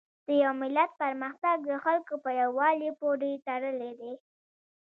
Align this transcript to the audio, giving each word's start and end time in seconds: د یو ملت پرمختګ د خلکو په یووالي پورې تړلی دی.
د 0.27 0.27
یو 0.43 0.53
ملت 0.61 0.91
پرمختګ 1.01 1.57
د 1.69 1.71
خلکو 1.83 2.13
په 2.23 2.29
یووالي 2.41 2.89
پورې 2.99 3.41
تړلی 3.47 3.91
دی. 3.99 4.13